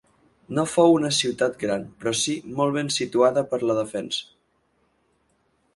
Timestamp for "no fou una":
0.59-1.11